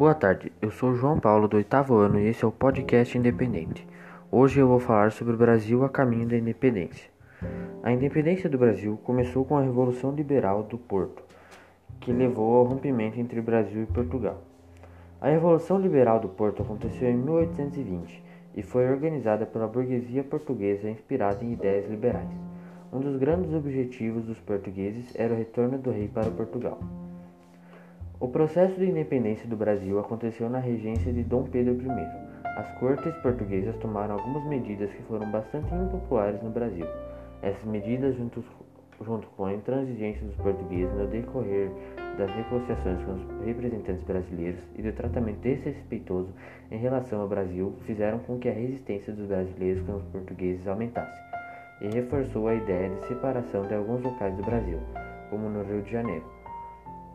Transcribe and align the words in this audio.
Boa 0.00 0.14
tarde, 0.14 0.50
eu 0.62 0.70
sou 0.70 0.94
João 0.94 1.20
Paulo 1.20 1.46
do 1.46 1.58
oitavo 1.58 1.94
ano 1.96 2.18
e 2.18 2.26
esse 2.28 2.42
é 2.42 2.48
o 2.48 2.50
podcast 2.50 3.18
Independente. 3.18 3.86
Hoje 4.32 4.58
eu 4.58 4.66
vou 4.66 4.80
falar 4.80 5.12
sobre 5.12 5.34
o 5.34 5.36
Brasil 5.36 5.84
a 5.84 5.90
caminho 5.90 6.26
da 6.26 6.38
independência. 6.38 7.10
A 7.82 7.92
independência 7.92 8.48
do 8.48 8.56
Brasil 8.56 8.98
começou 9.04 9.44
com 9.44 9.58
a 9.58 9.62
Revolução 9.62 10.10
Liberal 10.14 10.62
do 10.62 10.78
Porto, 10.78 11.22
que 12.00 12.14
levou 12.14 12.56
ao 12.56 12.64
rompimento 12.64 13.20
entre 13.20 13.42
Brasil 13.42 13.82
e 13.82 13.92
Portugal. 13.92 14.42
A 15.20 15.28
Revolução 15.28 15.78
Liberal 15.78 16.18
do 16.18 16.30
Porto 16.30 16.62
aconteceu 16.62 17.10
em 17.10 17.18
1820 17.18 18.24
e 18.56 18.62
foi 18.62 18.90
organizada 18.90 19.44
pela 19.44 19.68
burguesia 19.68 20.24
portuguesa 20.24 20.88
inspirada 20.88 21.44
em 21.44 21.52
ideias 21.52 21.90
liberais. 21.90 22.30
Um 22.90 23.00
dos 23.00 23.18
grandes 23.18 23.52
objetivos 23.52 24.24
dos 24.24 24.40
portugueses 24.40 25.14
era 25.14 25.34
o 25.34 25.36
retorno 25.36 25.76
do 25.76 25.90
rei 25.90 26.08
para 26.08 26.30
Portugal. 26.30 26.80
O 28.20 28.28
processo 28.28 28.78
de 28.78 28.84
independência 28.84 29.48
do 29.48 29.56
Brasil 29.56 29.98
aconteceu 29.98 30.50
na 30.50 30.58
regência 30.58 31.10
de 31.10 31.22
Dom 31.22 31.44
Pedro 31.44 31.72
I. 31.72 32.06
As 32.44 32.70
cortes 32.78 33.16
portuguesas 33.22 33.74
tomaram 33.78 34.16
algumas 34.16 34.44
medidas 34.44 34.92
que 34.92 35.02
foram 35.04 35.30
bastante 35.30 35.74
impopulares 35.74 36.42
no 36.42 36.50
Brasil. 36.50 36.84
Essas 37.40 37.64
medidas, 37.64 38.14
junto, 38.16 38.44
com 39.38 39.46
a 39.46 39.54
intransigência 39.54 40.22
dos 40.26 40.36
portugueses 40.36 40.92
no 40.92 41.06
decorrer 41.06 41.70
das 42.18 42.36
negociações 42.36 43.02
com 43.04 43.12
os 43.14 43.46
representantes 43.46 44.04
brasileiros 44.04 44.60
e 44.76 44.82
do 44.82 44.92
tratamento 44.92 45.40
desrespeitoso 45.40 46.28
em 46.70 46.76
relação 46.76 47.22
ao 47.22 47.28
Brasil, 47.28 47.72
fizeram 47.86 48.18
com 48.18 48.38
que 48.38 48.50
a 48.50 48.52
resistência 48.52 49.14
dos 49.14 49.28
brasileiros 49.28 49.82
com 49.86 49.96
os 49.96 50.04
portugueses 50.04 50.68
aumentasse 50.68 51.18
e 51.80 51.88
reforçou 51.88 52.48
a 52.48 52.54
ideia 52.54 52.90
de 52.90 53.00
separação 53.06 53.66
de 53.66 53.72
alguns 53.72 54.02
locais 54.02 54.36
do 54.36 54.42
Brasil, 54.42 54.78
como 55.30 55.48
no 55.48 55.62
Rio 55.62 55.80
de 55.80 55.90
Janeiro. 55.90 56.39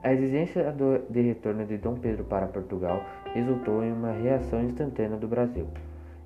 A 0.06 0.14
exigência 0.14 0.72
de 1.10 1.20
retorno 1.20 1.66
de 1.66 1.80
Dom 1.80 1.96
Pedro 1.96 2.26
para 2.26 2.46
Portugal 2.46 3.02
resultou 3.34 3.84
em 3.84 3.92
uma 3.92 4.12
reação 4.12 4.62
instantânea 4.64 5.18
do 5.18 5.28
Brasil. 5.28 5.66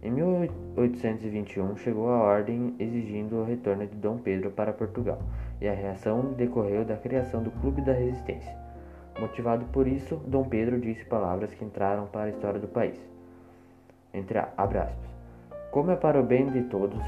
Em 0.03 0.11
1821 0.11 1.77
chegou 1.77 2.09
a 2.09 2.17
ordem 2.17 2.75
exigindo 2.77 3.37
o 3.37 3.45
retorno 3.45 3.87
de 3.87 3.95
Dom 3.95 4.17
Pedro 4.17 4.51
para 4.51 4.73
Portugal, 4.73 5.19
e 5.61 5.67
a 5.69 5.73
reação 5.73 6.33
decorreu 6.33 6.83
da 6.83 6.97
criação 6.97 7.41
do 7.41 7.51
Clube 7.51 7.81
da 7.81 7.93
Resistência. 7.93 8.53
Motivado 9.17 9.63
por 9.67 9.87
isso, 9.87 10.17
Dom 10.27 10.43
Pedro 10.43 10.77
disse 10.77 11.05
palavras 11.05 11.53
que 11.53 11.63
entraram 11.63 12.05
para 12.07 12.23
a 12.23 12.29
história 12.31 12.59
do 12.59 12.67
país. 12.67 12.99
Entre 14.13 14.39
aspas. 14.39 15.15
Como 15.71 15.91
é 15.91 15.95
para 15.95 16.19
o 16.19 16.23
bem 16.23 16.47
de 16.47 16.63
todos 16.63 16.99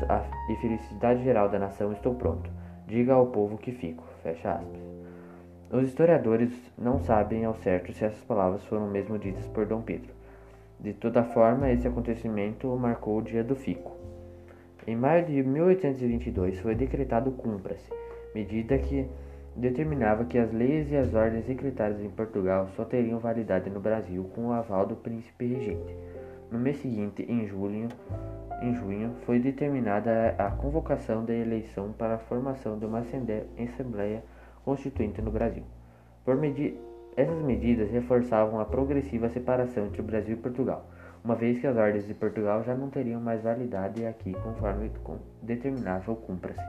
e 0.50 0.56
felicidade 0.62 1.22
geral 1.22 1.50
da 1.50 1.60
nação, 1.60 1.92
estou 1.92 2.16
pronto. 2.16 2.50
Diga 2.88 3.16
ao 3.16 3.28
povo 3.28 3.58
que 3.58 3.74
fico. 3.74 4.06
Fecha 4.24 4.54
aspas. 4.54 5.01
Os 5.74 5.88
historiadores 5.88 6.52
não 6.78 7.00
sabem 7.00 7.46
ao 7.46 7.56
certo 7.56 7.94
se 7.94 8.04
essas 8.04 8.22
palavras 8.26 8.62
foram 8.66 8.90
mesmo 8.90 9.18
ditas 9.18 9.48
por 9.48 9.66
Dom 9.66 9.82
Pedro. 9.82 10.14
De 10.78 10.92
toda 10.92 11.24
forma, 11.24 11.72
esse 11.72 11.88
acontecimento 11.88 12.68
marcou 12.76 13.20
o 13.20 13.22
dia 13.22 13.42
do 13.42 13.56
fico. 13.56 13.96
Em 14.86 14.98
maio 14.98 15.26
de 15.26 15.42
1822 15.42 16.60
foi 16.60 16.76
decretado 16.76 17.32
Cumpra-se, 17.32 17.90
medida 18.36 18.78
que 18.80 19.08
determinava 19.56 20.26
que 20.26 20.38
as 20.38 20.52
leis 20.52 20.92
e 20.92 20.98
as 20.98 21.14
ordens 21.14 21.46
decretadas 21.46 22.02
em 22.02 22.10
Portugal 22.10 22.68
só 22.76 22.84
teriam 22.84 23.20
validade 23.20 23.70
no 23.70 23.80
Brasil 23.80 24.30
com 24.36 24.48
o 24.48 24.52
aval 24.52 24.86
do 24.86 24.98
príncipe 24.98 25.46
regente. 25.46 25.96
No 26.52 26.60
mês 26.60 26.82
seguinte, 26.82 27.26
em 27.30 27.48
julho, 27.48 27.88
em 28.62 28.76
junho, 28.76 29.16
foi 29.26 29.40
determinada 29.40 30.36
a 30.38 30.52
convocação 30.52 31.24
da 31.24 31.34
eleição 31.34 31.94
para 31.94 32.16
a 32.16 32.20
formação 32.20 32.78
de 32.78 32.86
uma 32.86 33.00
assembleia 33.00 34.22
constituinte 34.64 35.22
no 35.22 35.32
Brasil. 35.32 35.64
Medi 36.28 36.78
essas 37.16 37.42
medidas 37.42 37.92
reforçavam 37.92 38.60
a 38.60 38.66
progressiva 38.66 39.28
separação 39.30 39.86
entre 39.86 40.00
o 40.00 40.04
Brasil 40.04 40.36
e 40.36 40.40
Portugal, 40.40 40.90
uma 41.24 41.36
vez 41.36 41.60
que 41.60 41.68
as 41.68 41.76
ordens 41.76 42.08
de 42.08 42.14
Portugal 42.14 42.64
já 42.64 42.74
não 42.74 42.90
teriam 42.90 43.20
mais 43.20 43.44
validade 43.44 44.06
aqui 44.06 44.34
conforme 44.34 44.90
determinava 45.42 46.12
o 46.12 46.16
cumpra-se. 46.16 46.62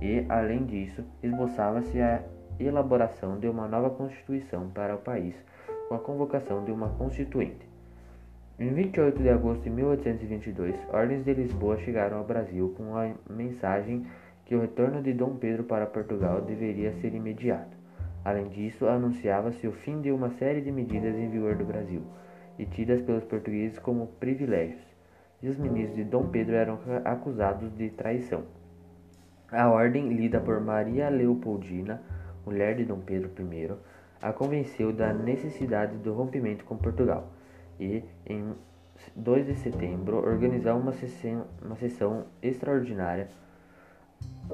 E, 0.00 0.24
além 0.28 0.64
disso, 0.64 1.04
esboçava-se 1.22 2.00
a 2.00 2.22
elaboração 2.58 3.38
de 3.38 3.48
uma 3.48 3.68
nova 3.68 3.90
constituição 3.90 4.70
para 4.70 4.94
o 4.94 4.98
país, 4.98 5.34
com 5.88 5.94
a 5.94 5.98
convocação 5.98 6.64
de 6.64 6.72
uma 6.72 6.88
constituinte. 6.90 7.68
Em 8.58 8.72
28 8.72 9.22
de 9.22 9.28
agosto 9.28 9.62
de 9.62 9.70
1822, 9.70 10.74
ordens 10.92 11.24
de 11.24 11.34
Lisboa 11.34 11.76
chegaram 11.78 12.18
ao 12.18 12.24
Brasil 12.24 12.74
com 12.76 12.96
a 12.96 13.10
mensagem 13.28 14.06
que 14.52 14.56
o 14.56 14.60
retorno 14.60 15.00
de 15.00 15.14
Dom 15.14 15.36
Pedro 15.36 15.64
para 15.64 15.86
Portugal 15.86 16.42
deveria 16.42 16.92
ser 17.00 17.14
imediato. 17.14 17.74
Além 18.22 18.50
disso, 18.50 18.86
anunciava-se 18.86 19.66
o 19.66 19.72
fim 19.72 20.02
de 20.02 20.12
uma 20.12 20.28
série 20.28 20.60
de 20.60 20.70
medidas 20.70 21.16
em 21.16 21.30
vigor 21.30 21.56
do 21.56 21.64
Brasil 21.64 22.02
e 22.58 22.66
tidas 22.66 23.00
pelos 23.00 23.24
portugueses 23.24 23.78
como 23.78 24.08
privilégios, 24.20 24.84
e 25.42 25.48
os 25.48 25.56
ministros 25.56 25.96
de 25.96 26.04
Dom 26.04 26.26
Pedro 26.26 26.54
eram 26.54 26.78
acusados 27.02 27.74
de 27.78 27.88
traição. 27.88 28.42
A 29.50 29.70
ordem, 29.70 30.10
lida 30.10 30.38
por 30.38 30.60
Maria 30.60 31.08
Leopoldina, 31.08 32.02
mulher 32.44 32.76
de 32.76 32.84
Dom 32.84 33.00
Pedro 33.00 33.30
I, 33.50 33.70
a 34.20 34.34
convenceu 34.34 34.92
da 34.92 35.14
necessidade 35.14 35.96
do 35.96 36.12
rompimento 36.12 36.62
com 36.66 36.76
Portugal 36.76 37.26
e, 37.80 38.04
em 38.26 38.52
2 39.16 39.46
de 39.46 39.54
setembro, 39.54 40.18
organizou 40.18 40.76
uma 40.76 40.92
sessão, 40.92 41.46
uma 41.64 41.76
sessão 41.76 42.26
extraordinária 42.42 43.28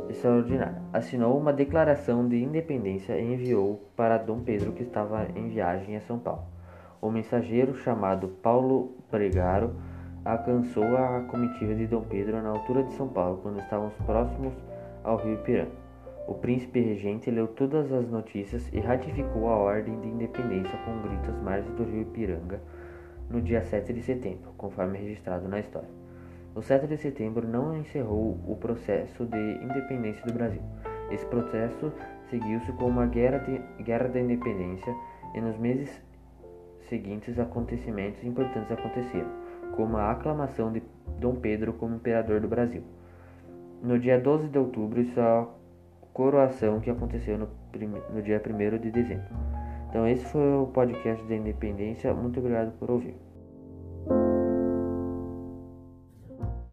extraordinária. 0.08 0.82
Assinou 0.92 1.38
uma 1.38 1.52
declaração 1.52 2.28
de 2.28 2.42
independência 2.42 3.18
e 3.18 3.34
enviou 3.34 3.88
para 3.96 4.18
Dom 4.18 4.40
Pedro, 4.40 4.72
que 4.72 4.82
estava 4.82 5.26
em 5.34 5.48
viagem 5.48 5.96
a 5.96 6.00
São 6.00 6.18
Paulo. 6.18 6.42
O 7.00 7.10
mensageiro, 7.10 7.74
chamado 7.74 8.28
Paulo 8.28 8.96
Bregaro, 9.10 9.74
alcançou 10.24 10.96
a 10.96 11.20
comitiva 11.30 11.74
de 11.74 11.86
Dom 11.86 12.02
Pedro 12.02 12.42
na 12.42 12.50
altura 12.50 12.82
de 12.82 12.92
São 12.94 13.08
Paulo, 13.08 13.38
quando 13.42 13.60
estavam 13.60 13.90
próximos 14.04 14.52
ao 15.04 15.16
rio 15.16 15.34
Ipiranga. 15.34 15.88
O 16.26 16.34
príncipe 16.34 16.80
regente 16.80 17.30
leu 17.30 17.48
todas 17.48 17.90
as 17.90 18.08
notícias 18.10 18.68
e 18.72 18.80
ratificou 18.80 19.48
a 19.48 19.56
ordem 19.56 19.98
de 20.00 20.08
independência 20.08 20.76
com 20.84 21.00
gritos 21.00 21.30
às 21.30 21.40
margens 21.40 21.74
do 21.74 21.84
rio 21.84 22.02
Ipiranga 22.02 22.60
no 23.30 23.40
dia 23.40 23.62
7 23.62 23.92
de 23.92 24.02
setembro, 24.02 24.52
conforme 24.56 24.98
registrado 24.98 25.48
na 25.48 25.60
história. 25.60 25.88
O 26.54 26.62
7 26.62 26.86
de 26.86 26.96
setembro 26.96 27.46
não 27.46 27.76
encerrou 27.76 28.38
o 28.46 28.56
processo 28.56 29.24
de 29.26 29.64
independência 29.64 30.24
do 30.26 30.32
Brasil. 30.32 30.62
Esse 31.10 31.24
processo 31.26 31.92
seguiu-se 32.28 32.72
com 32.72 32.86
uma 32.86 33.06
guerra, 33.06 33.38
de, 33.38 33.58
guerra 33.82 34.08
da 34.08 34.20
independência 34.20 34.94
e 35.34 35.40
nos 35.40 35.56
meses 35.58 36.02
seguintes 36.88 37.38
acontecimentos 37.38 38.22
importantes 38.24 38.70
aconteceram, 38.70 39.30
como 39.76 39.96
a 39.96 40.10
aclamação 40.10 40.72
de 40.72 40.82
Dom 41.18 41.36
Pedro 41.36 41.72
como 41.74 41.96
imperador 41.96 42.40
do 42.40 42.48
Brasil. 42.48 42.82
No 43.82 43.98
dia 43.98 44.18
12 44.18 44.48
de 44.48 44.58
outubro, 44.58 45.04
sua 45.12 45.48
coroação 46.12 46.80
que 46.80 46.90
aconteceu 46.90 47.38
no, 47.38 47.48
no 48.12 48.22
dia 48.22 48.42
1 48.44 48.78
de 48.78 48.90
dezembro. 48.90 49.28
Então 49.88 50.06
esse 50.06 50.24
foi 50.26 50.56
o 50.58 50.66
podcast 50.66 51.24
da 51.26 51.36
Independência. 51.36 52.12
Muito 52.12 52.40
obrigado 52.40 52.76
por 52.78 52.90
ouvir. 52.90 53.14